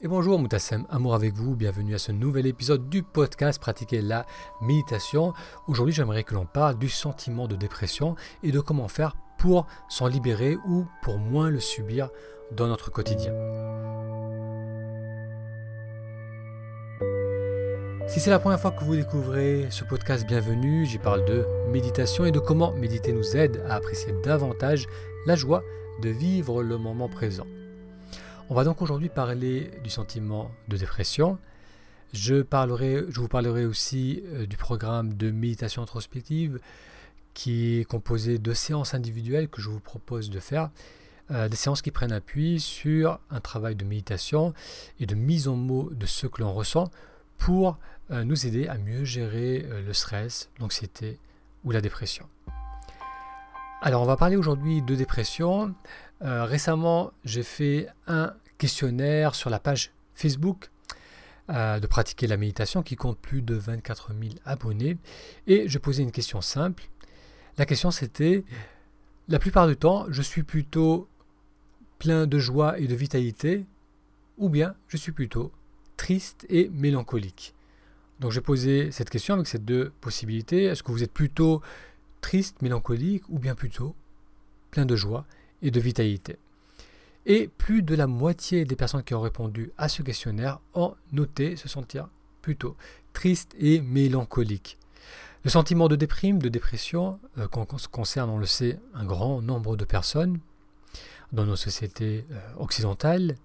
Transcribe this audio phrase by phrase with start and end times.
[0.00, 4.26] Et bonjour Moutassem, amour avec vous, bienvenue à ce nouvel épisode du podcast Pratiquer la
[4.62, 5.32] méditation.
[5.66, 8.14] Aujourd'hui j'aimerais que l'on parle du sentiment de dépression
[8.44, 12.10] et de comment faire pour s'en libérer ou pour moins le subir
[12.52, 13.32] dans notre quotidien.
[18.06, 20.86] Si c'est la première fois que vous découvrez ce podcast, bienvenue.
[20.86, 24.86] J'y parle de méditation et de comment méditer nous aide à apprécier davantage
[25.26, 25.64] la joie
[26.00, 27.46] de vivre le moment présent.
[28.50, 31.36] On va donc aujourd'hui parler du sentiment de dépression.
[32.14, 36.58] Je, vous parlerai aussi euh, du programme de méditation introspective
[37.34, 40.70] qui est composé de séances individuelles que je vous propose de faire.
[41.30, 44.54] Euh, des séances qui prennent appui sur un travail de méditation
[44.98, 46.90] et de mise en mots de ce que l'on ressent
[47.36, 47.76] pour
[48.10, 51.18] euh, nous aider à mieux gérer le stress, l'anxiété
[51.64, 52.26] ou la dépression.
[53.80, 55.74] Alors on va parler aujourd'hui de dépression.
[56.22, 60.70] Euh, récemment, j'ai fait un questionnaire sur la page Facebook
[61.50, 64.98] euh, de pratiquer la méditation qui compte plus de 24 000 abonnés.
[65.46, 66.88] Et je posais une question simple.
[67.56, 68.44] La question c'était,
[69.28, 71.08] la plupart du temps, je suis plutôt
[71.98, 73.66] plein de joie et de vitalité,
[74.36, 75.52] ou bien je suis plutôt
[75.96, 77.54] triste et mélancolique.
[78.20, 80.64] Donc j'ai posé cette question avec ces deux possibilités.
[80.64, 81.62] Est-ce que vous êtes plutôt
[82.20, 83.94] triste, mélancolique, ou bien plutôt
[84.70, 85.24] plein de joie
[85.62, 86.36] et de vitalité.
[87.26, 91.56] Et plus de la moitié des personnes qui ont répondu à ce questionnaire ont noté
[91.56, 92.08] se sentir
[92.42, 92.76] plutôt
[93.12, 94.78] triste et mélancolique.
[95.44, 99.84] Le sentiment de déprime, de dépression, euh, concerne, on le sait, un grand nombre de
[99.84, 100.38] personnes
[101.32, 103.36] dans nos sociétés euh, occidentales.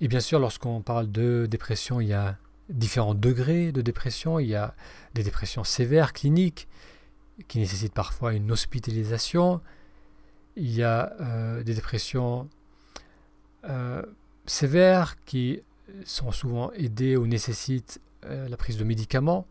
[0.00, 2.36] Et bien sûr, lorsqu'on parle de dépression, il y a
[2.68, 4.38] différents degrés de dépression.
[4.38, 4.74] Il y a
[5.14, 6.68] des dépressions sévères, cliniques,
[7.48, 9.60] qui nécessitent parfois une hospitalisation.
[10.56, 12.48] Il y a euh, des dépressions
[13.64, 14.02] euh,
[14.46, 15.62] sévères qui
[16.04, 19.46] sont souvent aidées ou nécessitent euh, la prise de médicaments.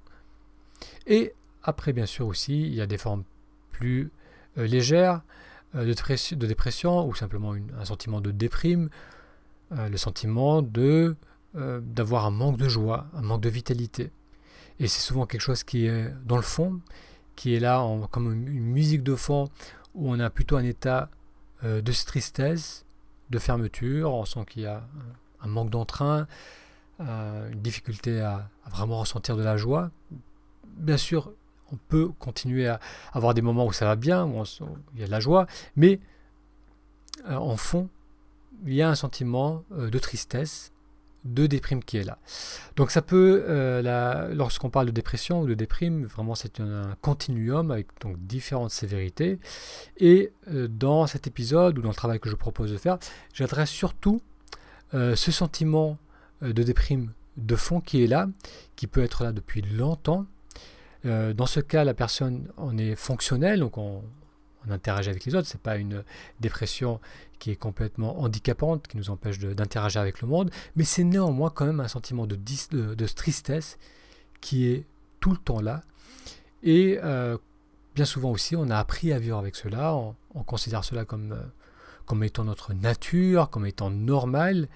[1.08, 3.24] Et après, bien sûr, aussi, il y a des formes
[3.72, 4.12] plus
[4.58, 5.22] légères
[5.74, 8.90] de, dépression ou simplement un sentiment de déprime,
[9.72, 11.16] le sentiment de
[11.54, 14.12] d'avoir un manque de joie, un manque de vitalité.
[14.80, 16.82] Et c'est souvent quelque chose qui est dans le fond,
[17.36, 19.50] qui est là comme une musique de fond
[19.96, 21.10] où on a plutôt un état
[21.64, 22.86] euh, de tristesse,
[23.30, 24.84] de fermeture, on sent qu'il y a
[25.42, 26.28] un manque d'entrain,
[27.00, 29.92] euh, une difficulté à, vraiment ressentir de la joie.
[30.66, 31.32] Bien sûr,
[31.72, 32.80] on peut continuer à
[33.14, 34.44] avoir des moments où ça va bien, où,
[34.96, 36.00] il y a de la joie, mais
[37.30, 37.90] euh, en fond,
[38.66, 40.72] il y a un sentiment de tristesse,
[41.24, 42.18] de déprime qui est là.
[42.76, 47.72] Donc ça peut, euh, lorsqu'on parle de dépression ou de déprime, vraiment c'est un, continuum
[47.72, 49.40] avec donc différentes sévérités.
[49.98, 52.98] Et euh, dans cet épisode ou dans le travail que je propose de faire,
[53.34, 54.22] j'adresse surtout
[54.94, 55.98] euh, ce sentiment
[56.42, 58.28] de déprime de fond qui est là,
[58.76, 60.26] qui peut être là depuis longtemps.
[61.04, 64.04] dans ce cas, la personne en est fonctionnelle, donc on,
[64.70, 65.48] interagit avec les autres.
[65.48, 66.04] C'est pas une
[66.40, 67.00] dépression
[67.42, 71.66] qui est complètement handicapante, qui nous empêche d'interagir avec le monde, mais c'est néanmoins quand
[71.66, 73.80] même un sentiment de, de, tristesse
[74.42, 74.86] qui est
[75.20, 75.82] tout le temps là.
[76.62, 77.40] Et euh,
[77.96, 81.42] bien souvent aussi, on a appris à vivre avec cela, on, considère cela comme, euh,
[82.06, 84.68] comme étant notre nature, comme étant normal.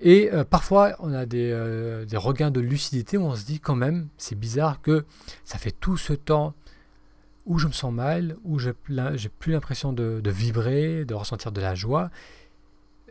[0.00, 3.76] Et euh, parfois, on a des, des, regains de lucidité où on se dit quand
[3.76, 5.04] même, c'est bizarre que
[5.44, 6.54] ça fait tout ce temps
[7.46, 11.74] où je me sens mal, où j'ai plus l'impression de, vibrer, de ressentir de la
[11.74, 12.10] joie.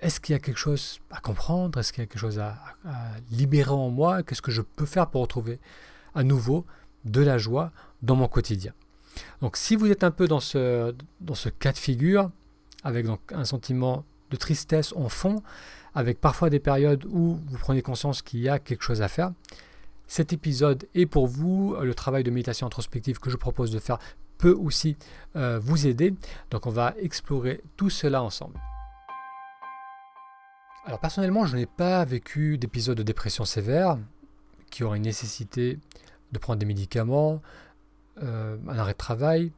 [0.02, 1.78] Est-ce qu'il y a quelque chose à comprendre?
[1.80, 2.56] Est-ce qu'il y a quelque chose à,
[3.32, 4.24] libérer en moi?
[4.24, 5.60] Qu'est-ce que je peux faire pour retrouver
[6.16, 6.66] à nouveau
[7.06, 8.74] de la joie dans mon quotidien?
[9.42, 10.94] Donc si vous êtes un peu dans ce,
[11.60, 12.32] cas de figure,
[12.84, 15.44] avec un sentiment de tristesse en fond,
[15.96, 19.32] avec parfois des périodes où vous prenez conscience qu'il y a quelque chose à faire,
[20.10, 21.76] cet épisode est pour vous.
[21.80, 24.00] Le travail de méditation introspective que je propose de faire
[24.40, 24.98] peut aussi
[25.36, 26.16] euh, vous aider.
[26.50, 28.60] Donc on va explorer tout cela ensemble.
[30.86, 34.00] Alors personnellement, je n'ai pas vécu d'épisode de dépression sévère
[34.72, 35.78] qui aurait nécessité
[36.32, 37.42] de prendre des médicaments,
[38.24, 39.52] euh, un arrêt de travail.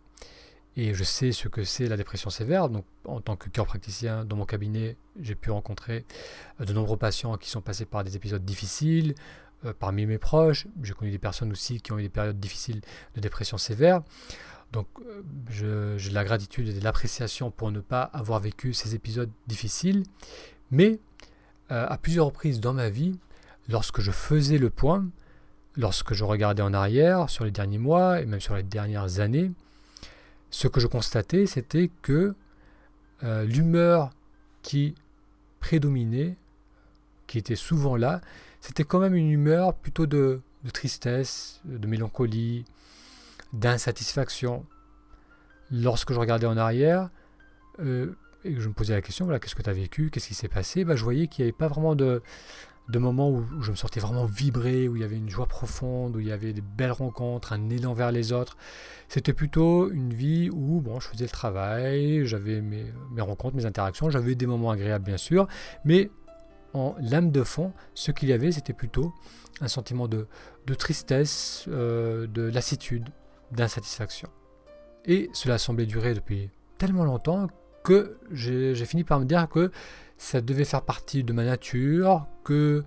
[0.76, 2.70] Et je sais ce que c'est la dépression sévère.
[2.70, 6.06] Donc, en tant que cœur praticien dans mon cabinet, j'ai pu rencontrer
[6.60, 9.16] euh, de nombreux patients qui sont passés par des épisodes difficiles,
[9.66, 10.68] euh, parmi mes proches.
[10.84, 12.82] J'ai connu des personnes aussi qui ont eu des périodes difficiles
[13.16, 14.02] de dépression sévère.
[14.72, 18.96] Donc euh, j'ai de la gratitude et de l'appréciation pour ne pas avoir vécu ces
[18.96, 20.04] épisodes difficiles.
[20.72, 21.00] Mais
[21.72, 23.20] euh, à plusieurs reprises dans ma vie,
[23.70, 25.08] lorsque je faisais le point,
[25.76, 29.52] lorsque je regardais en arrière sur les derniers mois et même sur les dernières années,
[30.50, 32.36] ce que je constatais, c'était que
[33.22, 34.10] l'humeur
[34.64, 34.96] qui
[35.60, 36.36] prédominait
[37.32, 38.20] qui était souvent là,
[38.62, 40.42] c'était quand même une humeur plutôt de,
[40.72, 42.64] tristesse, de mélancolie,
[43.54, 44.66] d'insatisfaction.
[45.72, 47.10] Lorsque je regardais en arrière
[47.80, 48.14] euh,
[48.44, 50.36] et que je me posais la question, voilà, qu'est-ce que tu as vécu, qu'est-ce qui
[50.36, 52.22] s'est passé, bah, je voyais qu'il n'y avait pas vraiment de,
[52.94, 56.20] moments où, je me sentais vraiment vibrer, où il y avait une joie profonde, où
[56.20, 58.58] il y avait des belles rencontres, un élan vers les autres.
[59.08, 64.12] C'était plutôt une vie où bon, je faisais le travail, j'avais mes, rencontres, mes interactions,
[64.12, 65.48] j'avais des moments agréables bien sûr,
[65.84, 66.12] mais
[66.74, 69.14] en lame de fond, ce qu'il y avait, c'était plutôt
[69.62, 70.28] un sentiment de,
[70.78, 73.10] tristesse, euh, de lassitude,
[73.52, 74.30] d'insatisfaction.
[75.06, 77.48] Et cela semblait durer depuis tellement longtemps
[77.84, 79.72] que j'ai fini par me dire que
[80.18, 82.84] ça devait faire partie de ma nature, que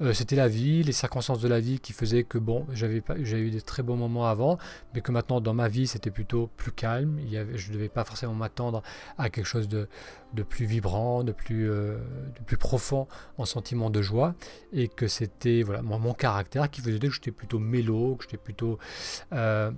[0.00, 3.50] euh, c'était la vie, les circonstances de la vie qui faisaient que bon, j'avais eu
[3.50, 4.58] des très bons moments avant,
[4.92, 7.18] mais que maintenant dans ma vie c'était plutôt plus calme.
[7.20, 8.82] Il y avait, je ne devais pas forcément m'attendre
[9.18, 9.88] à quelque chose de,
[10.32, 11.98] de plus vibrant, de plus, euh,
[12.36, 13.06] de plus profond
[13.38, 14.34] en sentiment de joie,
[14.72, 18.36] et que c'était voilà mon, mon, caractère qui faisait que j'étais plutôt mélo, que j'étais
[18.36, 18.78] plutôt
[19.32, 19.70] euh,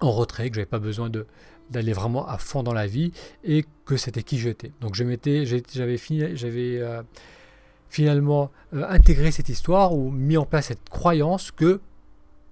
[0.00, 1.26] en retrait, que j'avais pas besoin de
[1.70, 3.10] d'aller vraiment à fond dans la vie
[3.42, 4.72] et que c'était qui j'étais.
[4.80, 6.80] Donc je m'étais, j'avais fini, j'avais
[7.88, 11.80] finalement euh, intégré cette histoire ou mis en place cette croyance que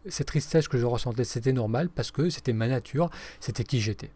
[0.08, 3.10] cette tristesse que je ressentais c'était normal parce que c'était ma nature,
[3.40, 4.10] c'était qui j'étais.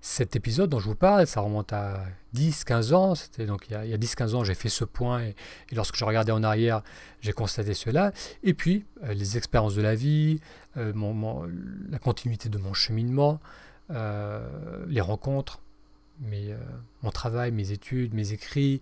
[0.00, 2.04] Cet épisode dont je vous parle, ça remonte à
[2.34, 3.14] 10-15 ans.
[3.14, 5.34] C'était donc il y a, 10-15 ans, j'ai fait ce point et,
[5.72, 6.82] lorsque je regardais en arrière,
[7.20, 8.12] j'ai constaté cela.
[8.44, 10.40] Et puis euh, les expériences de la vie,
[10.76, 13.40] la continuité de mon cheminement,
[13.90, 15.60] euh, les rencontres,
[16.32, 16.56] euh,
[17.02, 18.80] mon travail, mes études, mes écrits,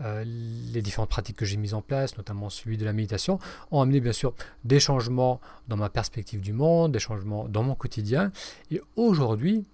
[0.00, 3.38] euh, les différentes pratiques que j'ai mises en place, notamment celui de la méditation,
[3.70, 4.34] ont amené bien sûr
[4.64, 8.32] des changements dans ma perspective du monde, des changements dans mon quotidien.
[8.70, 9.64] Et aujourd'hui,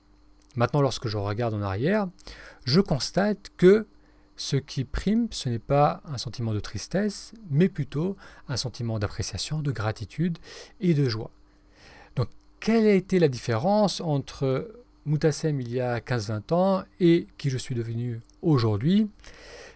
[0.56, 2.08] maintenant lorsque je regarde en arrière,
[2.64, 3.86] je constate que
[4.36, 8.16] ce qui prime, ce n'est pas un sentiment de tristesse, mais plutôt
[8.48, 10.38] un sentiment d'appréciation, de gratitude
[10.80, 11.30] et de joie
[12.64, 14.72] quelle a été la différence entre
[15.04, 19.10] Moutassem il y a 15-20 ans et qui je suis devenu aujourd'hui?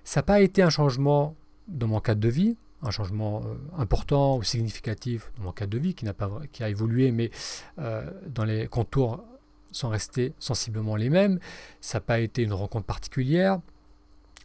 [0.08, 4.38] Ça n'a pas été un changement dans mon cadre de vie, un changement euh, important
[4.38, 7.30] ou significatif dans mon cadre de vie qui, n'a pas, qui a évolué, mais
[7.78, 9.22] euh, dans les contours
[9.70, 11.38] sont restés sensiblement les mêmes.
[11.82, 13.60] Ça n'a pas été une rencontre particulière,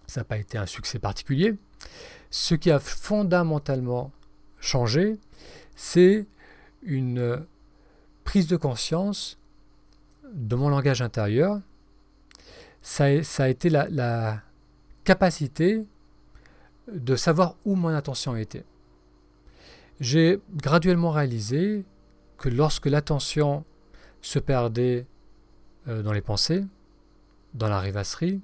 [0.05, 1.55] ça n'a pas été un succès particulier.
[2.29, 4.11] Ce qui a fondamentalement
[4.59, 5.17] changé,
[5.77, 6.27] c'est
[6.81, 7.45] une
[8.25, 9.39] prise de conscience
[10.33, 11.61] de mon langage intérieur,
[12.81, 14.41] ça a, été la,
[15.03, 15.85] capacité
[16.91, 18.65] de savoir où mon attention était.
[19.99, 21.85] J'ai graduellement réalisé
[22.37, 23.63] que lorsque l'attention
[24.21, 25.05] se perdait
[25.87, 26.65] euh, dans les pensées,
[27.53, 28.41] dans la rêvasserie,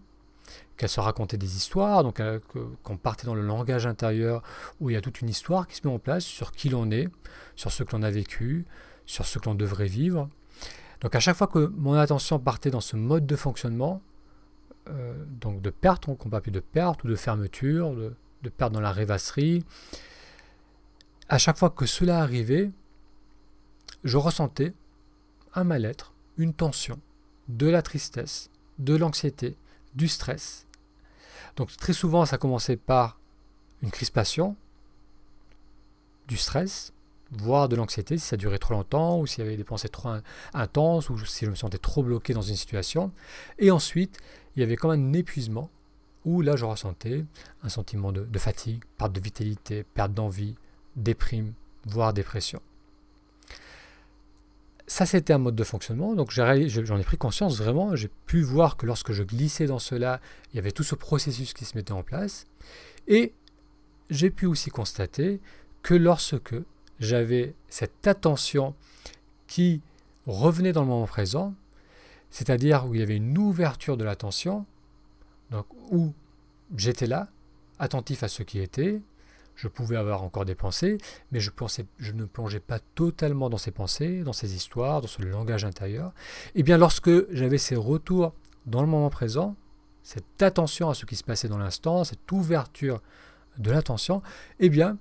[0.78, 2.40] qu'elle se racontait des histoires, donc euh,
[2.84, 4.42] qu'on partait dans le langage intérieur
[4.80, 6.90] où il y a toute une histoire qui se met en place sur qui l'on
[6.92, 7.10] est,
[7.56, 8.66] sur ce que l'on a vécu,
[9.06, 10.30] sur ce que l'on devrait vivre.
[11.02, 14.02] Donc à chaque fois que mon attention partait dans ce mode de fonctionnement,
[14.90, 18.14] euh, donc de perte, on pas plus de perte ou de fermeture, de,
[18.44, 19.64] de perte dans la rêvasserie,
[21.28, 22.72] à chaque fois que cela arrivait,
[24.04, 24.74] je ressentais
[25.54, 27.00] un mal-être, une tension,
[27.48, 29.56] de la tristesse, de l'anxiété,
[29.96, 30.66] du stress.
[31.56, 33.20] Donc très souvent, ça commençait par
[33.82, 34.56] une crispation,
[36.28, 36.94] du stress,
[37.32, 40.10] voire de l'anxiété si ça durait trop longtemps, ou s'il y avait des pensées trop
[40.54, 43.12] intenses, ou si je me sentais trop bloqué dans une situation.
[43.58, 44.20] Et ensuite,
[44.56, 45.70] il y avait comme un épuisement,
[46.26, 47.26] où là je ressentais
[47.64, 50.56] un sentiment de, fatigue, perte de vitalité, perte d'envie,
[50.96, 51.54] déprime,
[51.86, 52.62] voire dépression.
[54.88, 58.76] Ça, c'était un mode de fonctionnement, donc j'en ai pris conscience vraiment, j'ai pu voir
[58.76, 60.20] que lorsque je glissais dans cela,
[60.52, 62.48] il y avait tout ce processus qui se mettait en place,
[63.08, 63.34] et
[64.10, 65.40] j'ai pu aussi constater
[65.84, 66.56] que lorsque
[67.00, 68.76] j'avais cette attention
[69.48, 69.82] qui
[70.28, 71.54] revenait dans le moment présent,
[72.30, 74.66] c'est-à-dire où il y avait une ouverture de l'attention,
[75.52, 76.14] donc où
[76.76, 77.30] j'étais là,
[77.80, 79.02] attentif à ce qui était,
[79.56, 81.00] je pouvais avoir encore des pensées,
[81.32, 85.08] mais je, pensais, je ne plongeais pas totalement dans ces pensées, dans ces histoires, dans
[85.08, 86.14] ce langage intérieur.
[86.56, 88.34] Et eh bien lorsque j'avais ces retours
[88.66, 89.56] dans le moment présent,
[90.02, 93.02] cette attention à ce qui se passait dans l'instant, cette ouverture
[93.58, 94.22] de l'attention,
[94.60, 94.98] eh bien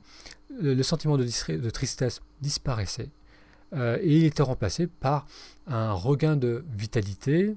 [0.61, 3.11] le sentiment de, tristesse disparaissait
[3.75, 5.26] euh, et il était remplacé par
[5.67, 7.55] un regain de vitalité,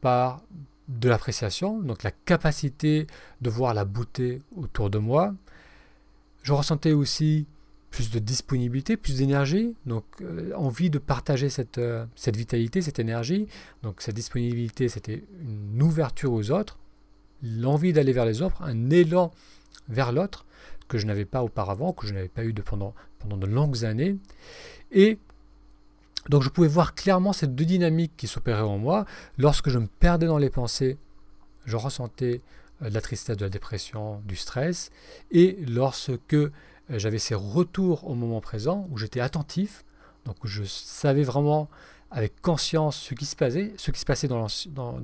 [0.00, 0.42] par
[0.88, 3.06] de l'appréciation, donc la capacité
[3.40, 5.34] de voir la beauté autour de moi.
[6.42, 7.46] Je ressentais aussi
[7.90, 12.98] plus de disponibilité, plus d'énergie, donc euh, envie de partager cette, euh, cette vitalité, cette
[12.98, 13.48] énergie.
[13.82, 16.78] Donc cette disponibilité, c'était une ouverture aux autres,
[17.42, 19.32] l'envie d'aller vers les autres, un élan
[19.88, 20.44] vers l'autre
[20.88, 24.16] que je n'avais pas auparavant, que je n'avais pas eu pendant, pendant de longues années.
[24.90, 25.18] Et
[26.28, 29.06] donc je pouvais voir clairement ces deux dynamiques qui s'opéraient en moi.
[29.38, 30.98] Lorsque je me perdais dans les pensées,
[31.64, 32.42] je ressentais
[32.82, 34.90] euh, de la tristesse, de la dépression, du stress.
[35.30, 36.50] Et lorsque euh,
[36.88, 39.84] j'avais ces retours au moment présent, où j'étais attentif,
[40.24, 41.70] donc je savais vraiment
[42.10, 44.40] avec conscience ce qui se passait, ce qui se passait dans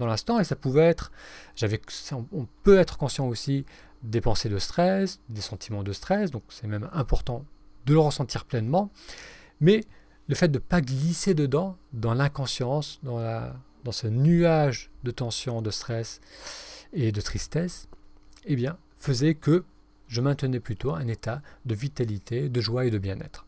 [0.00, 1.12] l'instant, et ça pouvait être,
[1.54, 1.80] j'avais,
[2.32, 3.64] on peut être conscient aussi
[4.02, 7.44] des pensées de stress, des sentiments de stress, donc c'est même important
[7.86, 8.90] de le ressentir pleinement,
[9.60, 9.84] mais
[10.28, 13.20] le fait de ne pas glisser dedans, dans l'inconscience, dans,
[13.84, 16.20] dans ce nuage de tension, de stress
[16.92, 17.88] et de tristesse,
[18.44, 19.64] eh bien, faisait que
[20.08, 23.46] je maintenais plutôt un état de vitalité, de joie et de bien-être.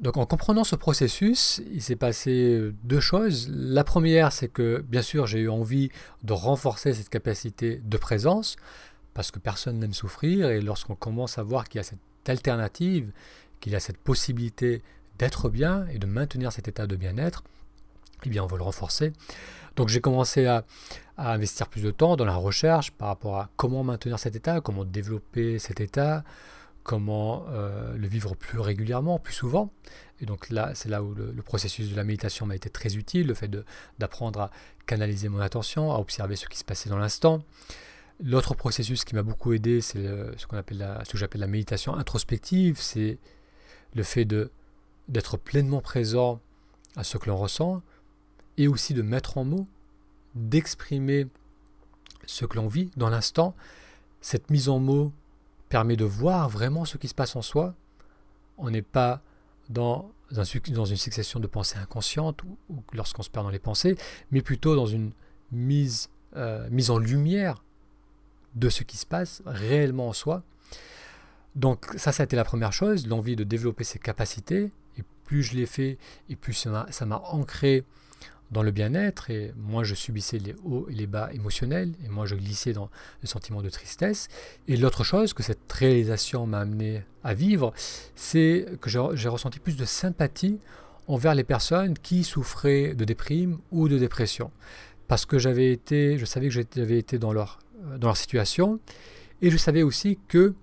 [0.00, 3.48] Donc en comprenant ce processus, il s'est passé deux choses.
[3.50, 5.90] La première, c'est que bien sûr j'ai eu envie
[6.22, 8.56] de renforcer cette capacité de présence,
[9.16, 13.12] parce que personne n'aime souffrir, et lorsqu'on commence à voir qu'il y a cette alternative,
[13.60, 14.82] qu'il y a cette possibilité
[15.18, 17.42] d'être bien et de maintenir cet état de bien-être,
[18.24, 19.14] eh bien on veut le renforcer.
[19.74, 20.64] Donc j'ai commencé à,
[21.16, 24.84] investir plus de temps dans la recherche par rapport à comment maintenir cet état, comment
[24.84, 26.22] développer cet état,
[26.82, 29.72] comment euh, le vivre plus régulièrement, plus souvent.
[30.20, 33.28] Et donc là, c'est là où le, processus de la méditation m'a été très utile,
[33.28, 33.50] le fait
[33.98, 34.50] d'apprendre à
[34.84, 37.42] canaliser mon attention, à observer ce qui se passait dans l'instant.
[38.22, 40.02] L'autre processus qui m'a beaucoup aidé, c'est
[40.36, 43.18] ce qu'on appelle ce que j'appelle la méditation introspective, c'est
[43.94, 44.24] le fait
[45.08, 46.40] d'être pleinement présent
[46.96, 47.82] à ce que l'on ressent
[48.56, 49.66] et aussi de mettre en mots,
[50.34, 51.26] d'exprimer
[52.26, 53.54] ce que l'on vit dans l'instant.
[54.20, 55.12] Cette mise en mots
[55.68, 57.74] permet de voir vraiment ce qui se passe en soi.
[58.58, 59.22] On n'est pas
[59.68, 63.96] dans, une succession de pensées inconscientes ou, lorsqu'on se perd dans les pensées,
[64.30, 65.12] mais plutôt dans une
[65.52, 67.62] mise, euh, mise en lumière
[68.56, 70.42] de ce qui se passe réellement en soi.
[71.54, 74.72] Donc ça, ça a été la première chose, l'envie de développer ses capacités
[75.26, 75.98] plus je l'ai fait,
[76.30, 77.84] et plus ça m'a ancré
[78.52, 82.26] dans le bien-être, et moi je subissais les hauts et les bas émotionnels, et moi
[82.26, 82.88] je glissais dans
[83.20, 84.28] le sentiment de tristesse.
[84.68, 87.72] Et l'autre chose que cette réalisation m'a amené à vivre,
[88.14, 90.60] c'est que j'ai ressenti plus de sympathie
[91.08, 94.50] envers les personnes qui souffraient de déprime ou de dépression.
[95.08, 97.58] Parce que j'avais été, je savais que j'avais été dans leur,
[97.98, 98.80] dans leur situation,
[99.42, 100.54] et je savais aussi que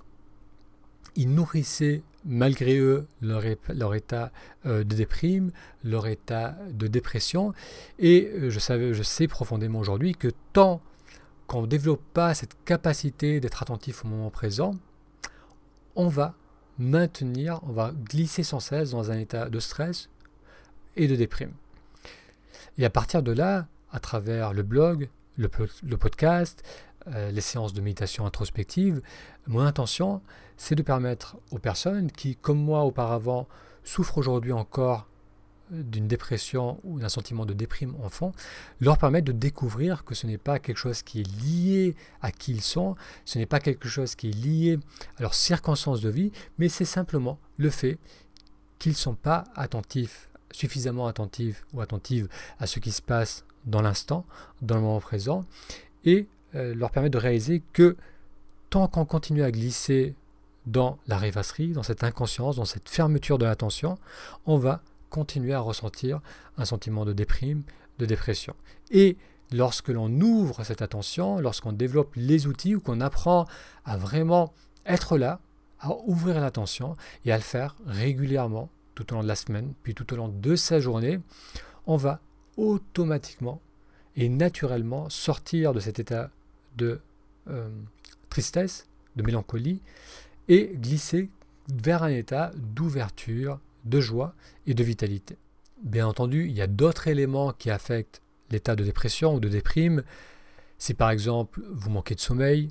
[1.15, 3.45] ils nourrissaient malgré eux leur,
[3.93, 4.31] état
[4.65, 5.51] euh, de déprime,
[5.83, 7.53] leur état de dépression.
[7.99, 10.81] Et euh, je, savais, je sais profondément aujourd'hui que tant
[11.47, 14.75] qu'on ne développe pas cette capacité d'être attentif au moment présent,
[15.95, 16.33] on va
[16.79, 20.09] maintenir, on va glisser sans cesse dans un état de stress
[20.95, 21.51] et de déprime.
[22.77, 25.47] Et à partir de là, à travers le blog, le,
[25.97, 26.63] podcast,
[27.07, 29.01] euh, les séances de méditation introspective,
[29.47, 30.21] mon intention,
[30.57, 33.47] c'est de permettre aux personnes qui, comme moi auparavant,
[33.83, 35.07] souffrent aujourd'hui encore
[35.71, 38.31] d'une dépression ou d'un sentiment de déprime enfant,
[38.79, 42.51] leur permettre de découvrir que ce n'est pas quelque chose qui est lié à qui
[42.51, 42.95] ils sont,
[43.25, 44.79] ce n'est pas quelque chose qui est lié
[45.17, 47.97] à leurs circonstances de vie, mais c'est simplement le fait
[48.77, 52.27] qu'ils ne sont pas attentifs, suffisamment attentifs ou attentives
[52.59, 54.25] à ce qui se passe dans l'instant,
[54.61, 55.45] dans le moment présent,
[56.05, 57.95] et euh, leur permettre de réaliser que
[58.69, 60.15] tant qu'on continue à glisser
[60.65, 63.97] dans la rêvasserie, dans cette inconscience, dans cette fermeture de l'attention,
[64.45, 66.21] on va continuer à ressentir
[66.57, 67.63] un sentiment de déprime,
[67.99, 68.55] de dépression.
[68.91, 69.17] Et
[69.51, 73.45] lorsque l'on ouvre cette attention, lorsqu'on développe les outils ou qu'on apprend
[73.85, 74.53] à vraiment
[74.85, 75.39] être là,
[75.79, 76.95] à ouvrir l'attention
[77.25, 80.29] et à le faire régulièrement tout au long de la semaine, puis tout au long
[80.29, 81.19] de sa journée,
[81.85, 82.19] on va
[82.57, 83.61] automatiquement
[84.15, 86.29] et naturellement sortir de cet état
[86.77, 86.99] de
[87.49, 87.69] euh,
[88.29, 89.81] tristesse, de mélancolie,
[90.47, 91.29] et glisser
[91.73, 94.35] vers un état d'ouverture, de joie
[94.67, 95.37] et de vitalité.
[95.81, 100.03] Bien entendu, il y a d'autres éléments qui affectent l'état de dépression ou de déprime.
[100.77, 102.69] Si par exemple vous manquez de sommeil,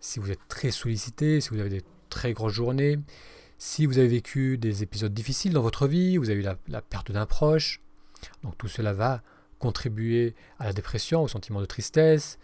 [0.00, 2.98] si vous êtes très sollicité, si vous avez des très grosses journées,
[3.58, 7.10] si vous avez vécu des épisodes difficiles dans votre vie, vous avez eu la, perte
[7.10, 7.82] d'un proche,
[8.44, 9.22] donc tout cela va
[9.58, 12.38] contribuer à la dépression, au sentiment de tristesse.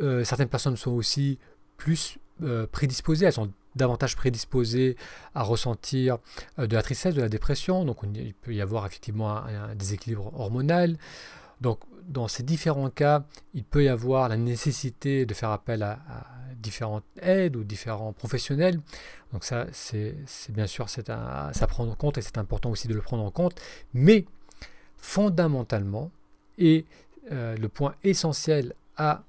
[0.00, 1.38] Euh, certaines personnes sont aussi
[1.76, 4.96] plus euh, prédisposées, elles sont davantage prédisposés
[5.34, 6.18] à ressentir
[6.58, 7.84] euh, de la tristesse, de la dépression.
[7.84, 10.96] Donc il peut y avoir effectivement un, déséquilibre hormonal.
[11.60, 13.24] Donc dans ces différents cas,
[13.54, 15.98] il peut y avoir la nécessité de faire appel à,
[16.58, 18.80] différentes aides ou différents professionnels.
[19.32, 20.16] Donc ça, c'est
[20.48, 23.30] bien sûr c'est à, prendre en compte et c'est important aussi de le prendre en
[23.30, 23.60] compte.
[23.92, 24.24] Mais
[24.96, 26.10] fondamentalement,
[26.56, 26.86] et
[27.30, 29.24] le point essentiel à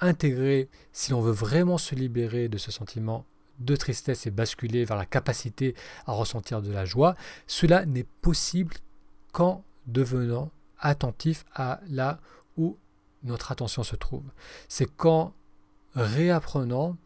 [0.00, 3.24] intégrer, si l'on veut vraiment se libérer de ce sentiment
[3.58, 5.74] de tristesse et basculer vers la capacité
[6.06, 8.74] à ressentir de la joie, cela n'est possible
[9.32, 12.20] qu'en devenant attentif à là
[12.56, 12.76] où
[13.24, 14.24] notre attention se trouve.
[14.68, 15.32] C'est qu'en
[15.94, 16.96] réapprenant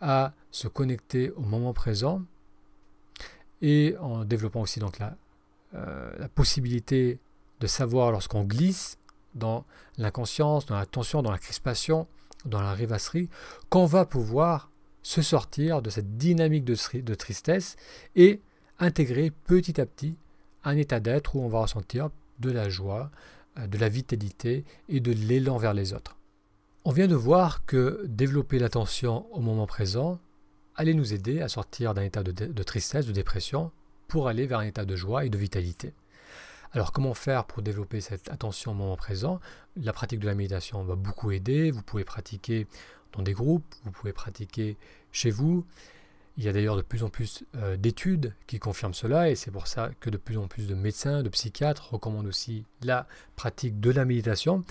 [0.00, 2.22] à se connecter au moment présent
[3.60, 5.16] et en développant aussi donc la,
[5.74, 7.20] euh, la possibilité
[7.60, 8.98] de savoir lorsqu'on glisse
[9.34, 9.64] dans
[9.98, 12.08] l'inconscience, dans la tension, dans la crispation,
[12.44, 13.28] dans la rêvasserie,
[13.68, 14.70] qu'on va pouvoir
[15.02, 17.76] se sortir de cette dynamique de, tristesse
[18.16, 18.40] et
[18.78, 20.16] intégrer petit à petit
[20.64, 23.10] un état d'être où on va ressentir de la joie,
[23.58, 26.16] euh, de la vitalité et de l'élan vers les autres.
[26.84, 30.18] On vient de voir que développer l'attention au moment présent
[30.74, 33.70] allait nous aider à sortir d'un état de, de, tristesse, de dépression,
[34.08, 35.92] pour aller vers un état de joie et de vitalité.
[36.74, 39.40] Alors comment faire pour développer cette attention au moment présent?
[39.76, 41.70] La pratique de la méditation va beaucoup aider.
[41.70, 42.66] Vous pouvez pratiquer
[43.12, 44.78] dans des groupes, vous pouvez pratiquer
[45.10, 45.66] chez vous.
[46.38, 49.50] Il y a d'ailleurs de plus en plus euh, d'études qui confirment cela et c'est
[49.50, 53.78] pour ça que de plus en plus de médecins, de psychiatres recommandent aussi la pratique
[53.78, 54.64] de la méditation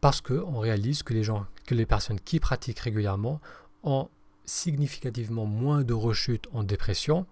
[0.00, 3.40] parce qu'on réalise que les gens, que les personnes qui pratiquent régulièrement
[3.82, 4.08] ont
[4.44, 7.26] significativement moins de rechutes en dépression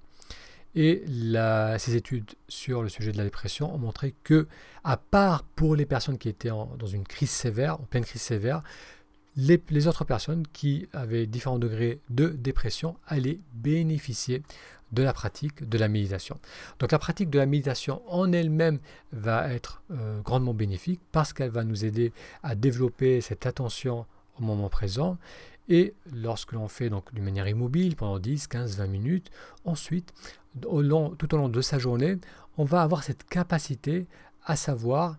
[0.76, 1.02] et
[1.78, 4.46] ces études sur le sujet de la dépression ont montré que,
[4.84, 8.62] à part pour les personnes qui étaient dans une crise sévère, en pleine crise sévère,
[9.36, 14.42] les, autres personnes qui avaient différents degrés de dépression allaient bénéficier
[14.92, 16.38] de la pratique de la méditation.
[16.78, 18.78] Donc la pratique de la méditation en elle-même
[19.12, 24.06] va être euh, grandement bénéfique parce qu'elle va nous aider à développer cette attention
[24.38, 25.18] au moment présent
[25.68, 29.30] et lorsque l'on fait donc d'une manière immobile pendant 10, 15, 20 minutes,
[29.64, 30.14] ensuite,
[30.60, 32.18] tout au long de sa journée,
[32.58, 34.06] on va avoir cette capacité
[34.44, 35.16] à savoir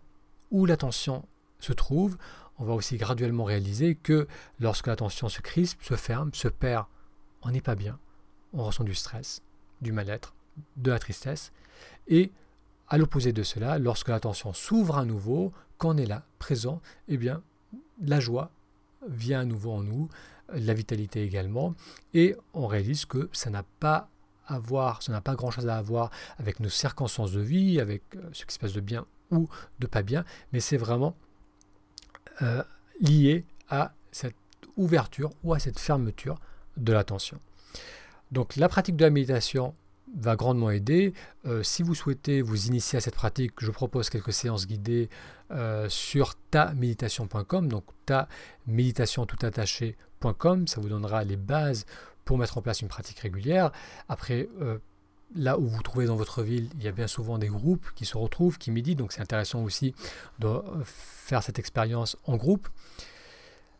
[0.51, 1.25] où l'attention
[1.59, 2.17] se trouve,
[2.59, 4.27] on va aussi graduellement réaliser que
[4.59, 6.85] lorsque l'attention se crispe, se ferme, se perd,
[7.43, 7.99] on n'est pas bien.
[8.53, 9.41] On ressent du stress,
[9.81, 10.33] du mal-être,
[10.77, 11.51] de la tristesse.
[12.07, 12.31] Et
[12.87, 17.17] à l'opposé de cela, lorsque l'attention s'ouvre à nouveau, quand on est là, présent, eh
[17.17, 17.43] bien,
[18.01, 18.51] la joie
[19.07, 20.09] vient à nouveau en nous,
[20.49, 21.75] la vitalité également,
[22.13, 24.09] et on réalise que ça n'a pas
[24.59, 28.45] voir, ça n'a pas grand-chose à voir avec nos circonstances de vie, avec euh, ce
[28.45, 29.47] qui se passe de bien ou
[29.79, 31.15] de pas bien, mais c'est vraiment
[32.41, 32.63] euh,
[33.01, 34.35] lié à cette
[34.77, 36.39] ouverture ou à cette fermeture
[36.77, 37.39] de l'attention.
[38.31, 39.75] Donc la pratique de la méditation
[40.15, 41.13] va grandement aider.
[41.45, 45.09] Euh, si vous souhaitez vous initier à cette pratique, je propose quelques séances guidées
[45.51, 48.27] euh, sur taméditation.com, donc ta
[48.65, 51.85] méditation tout attaché.com, ça vous donnera les bases
[52.27, 53.71] pour mettre en place une pratique régulière.
[54.07, 54.47] Après,
[55.35, 58.05] là où vous trouvez dans votre ville, il y a bien souvent des groupes qui
[58.05, 59.95] se retrouvent, qui méditent, donc c'est intéressant aussi
[60.39, 62.67] de faire cette expérience en groupe.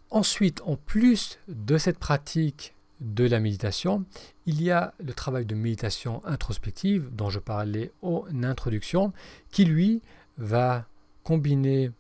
[0.10, 4.06] Ensuite, en plus de cette pratique de la méditation,
[4.46, 9.14] il y a le travail de méditation introspective dont je parlais en introduction,
[9.52, 10.02] qui lui
[10.38, 10.86] va
[11.24, 11.92] combiner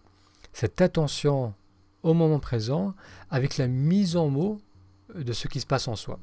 [0.53, 1.53] cette attention
[2.03, 2.95] au moment présent
[3.29, 4.59] avec la mise en mots
[5.13, 6.19] de ce qui se passe en soi.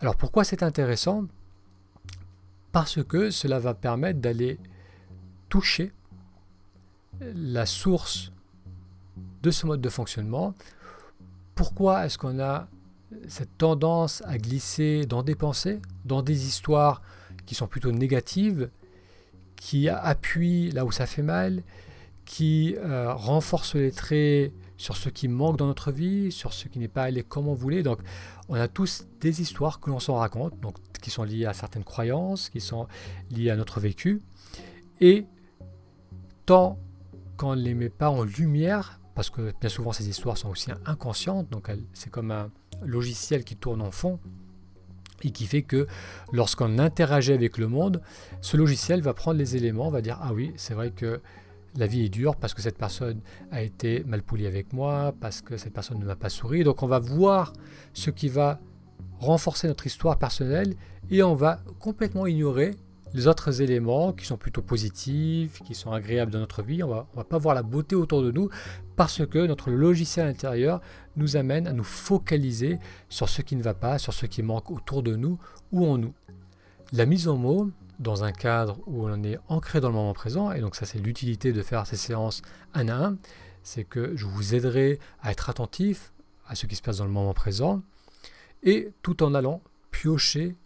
[0.00, 1.26] Alors pourquoi c'est intéressant?
[2.72, 4.58] Parce que cela va permettre d'aller
[5.48, 5.92] toucher
[7.20, 8.32] la source
[9.42, 10.54] de ce mode de fonctionnement.
[11.54, 12.68] Pourquoi est-ce qu'on a
[13.28, 17.02] cette tendance à glisser dans des pensées, dans des histoires
[17.44, 18.70] qui sont plutôt négatives,
[19.56, 21.62] qui appuient là où ça fait mal,
[22.24, 26.80] qui euh, renforcent les traits sur ce qui manque dans notre vie, sur ce qui
[26.80, 27.84] n'est pas allé comme on voulait.
[27.84, 28.00] Donc,
[28.48, 30.54] on a tous des histoires que l'on s'en raconte,
[31.00, 32.88] qui sont liées à certaines croyances, qui sont
[33.30, 34.22] liées à notre vécu.
[35.00, 35.24] Et
[36.46, 36.80] tant
[37.36, 40.72] qu'on ne les met pas en lumière, parce que bien souvent ces histoires sont aussi
[40.84, 42.50] inconscientes, donc c'est comme un
[42.82, 44.18] logiciel qui tourne en fond
[45.22, 45.86] et qui fait que
[46.32, 48.02] lorsqu'on interagit avec le monde,
[48.40, 51.20] ce logiciel va prendre les éléments, va dire ah oui, c'est vrai que
[51.76, 55.40] la vie est dure parce que cette personne a été mal polie avec moi, parce
[55.40, 56.64] que cette personne ne m'a pas souri.
[56.64, 57.52] Donc on va voir
[57.92, 58.60] ce qui va
[59.18, 60.74] renforcer notre histoire personnelle
[61.10, 62.72] et on va complètement ignorer
[63.14, 66.82] les autres éléments qui sont plutôt positifs, qui sont agréables dans notre vie.
[66.82, 68.48] On va, va pas voir la beauté autour de nous
[68.96, 70.80] parce que notre logiciel intérieur
[71.16, 74.70] nous amène à nous focaliser sur ce qui ne va pas, sur ce qui manque
[74.70, 75.38] autour de nous
[75.72, 76.14] ou en nous.
[76.92, 80.52] La mise en mots, dans un cadre où on est ancré dans le moment présent,
[80.52, 82.42] et donc ça c'est l'utilité de faire ces séances
[82.74, 83.16] un à un,
[83.62, 86.12] c'est que je vous aiderai à être attentif
[86.46, 87.82] à ce qui se passe dans le moment présent,
[88.62, 90.56] et tout en allant piocher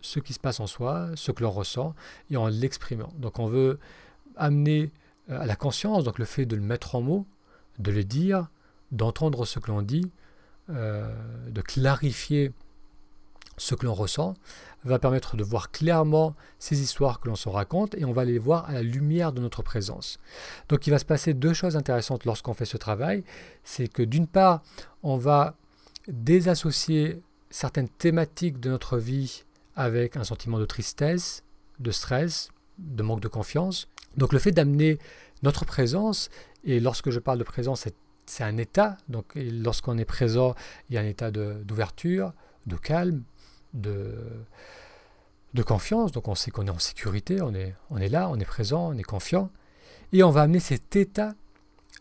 [0.00, 1.94] ce qui se passe en soi, ce que l'on ressent,
[2.30, 3.12] et en l'exprimant.
[3.18, 3.78] Donc on veut
[4.36, 4.90] amener
[5.30, 7.26] euh, à la conscience, donc le fait de le mettre en mots,
[7.78, 8.48] de le dire,
[8.90, 10.10] d'entendre ce que l'on dit,
[10.68, 12.52] de clarifier
[13.62, 14.34] ce que l'on ressent,
[14.84, 18.38] va permettre de voir clairement ces histoires que l'on se raconte et on va les
[18.38, 20.18] voir à la lumière de notre présence.
[20.68, 23.22] Donc il va se passer deux choses intéressantes lorsqu'on fait ce travail.
[23.62, 24.62] C'est que d'une part,
[25.04, 25.54] on va
[26.08, 29.44] désassocier certaines thématiques de notre vie
[29.76, 31.44] avec un sentiment de tristesse,
[31.78, 33.88] de stress, de manque de confiance.
[34.16, 34.98] Donc le fait d'amener
[35.42, 36.28] notre présence,
[36.64, 37.86] et lorsque je parle de présence,
[38.26, 40.54] c'est un état, donc lorsqu'on est présent,
[40.88, 42.32] il y a un état d'ouverture,
[42.66, 43.22] de calme,
[43.74, 44.14] de,
[45.66, 46.12] confiance.
[46.12, 48.88] Donc on sait qu'on est en sécurité, on est, on est là, on est présent,
[48.88, 49.50] on est confiant.
[50.12, 51.34] Et on va amener cet état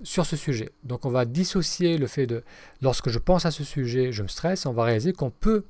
[0.04, 0.72] sur ce sujet.
[0.84, 2.44] Donc on va dissocier le fait de,
[2.82, 5.66] lorsque je pense à ce sujet, je me stresse, on va réaliser qu'on peut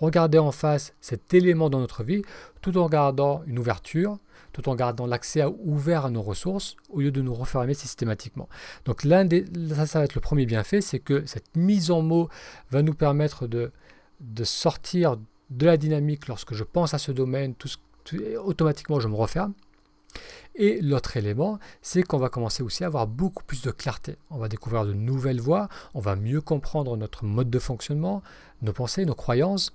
[0.00, 2.22] regarder en face cet élément dans notre vie
[2.60, 4.18] tout en gardant une ouverture,
[4.52, 8.48] tout en gardant l'accès ouvert à nos ressources au lieu de nous refermer systématiquement.
[8.84, 12.02] Donc l'un des, ça, ça va être le premier bienfait, c'est que cette mise en
[12.02, 12.28] mots
[12.70, 13.70] va nous permettre de,
[14.22, 15.16] de sortir
[15.50, 17.68] de la dynamique lorsque je pense à ce domaine, tout,
[18.42, 19.52] automatiquement je me referme.
[20.54, 24.16] Et l'autre élément, c'est qu'on va commencer aussi à avoir beaucoup plus de clarté.
[24.30, 28.22] On va découvrir de nouvelles voies, on va mieux comprendre notre mode de fonctionnement,
[28.60, 29.72] nos pensées, nos croyances,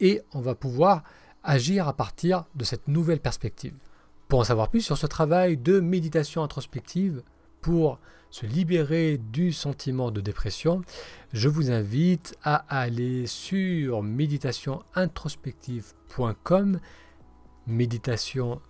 [0.00, 1.02] et on va pouvoir
[1.42, 3.74] agir à partir de cette nouvelle perspective.
[4.28, 7.22] Pour en savoir plus sur ce travail de méditation introspective,
[7.60, 7.98] pour
[8.34, 10.82] se libérer du sentiment de dépression,
[11.32, 16.80] je vous invite à aller sur méditationintrospective.com,
[17.68, 18.60] méditation.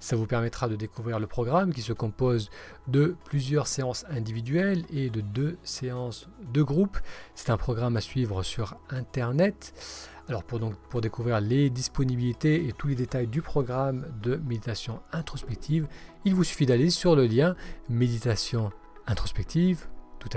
[0.00, 2.50] Ça vous permettra de découvrir le programme qui se compose
[2.88, 6.98] de plusieurs séances individuelles et de deux séances de groupe.
[7.34, 9.74] C'est un programme à suivre sur Internet.
[10.28, 15.00] Alors pour, donc, pour découvrir les disponibilités et tous les détails du programme de méditation
[15.12, 15.86] introspective,
[16.24, 17.54] il vous suffit d'aller sur le lien
[17.88, 18.70] méditation
[19.06, 19.86] introspective,
[20.18, 20.28] tout.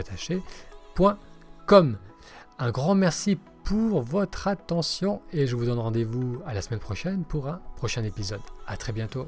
[2.60, 7.24] Un grand merci pour votre attention et je vous donne rendez-vous à la semaine prochaine
[7.24, 8.42] pour un prochain épisode.
[8.68, 9.28] A très bientôt.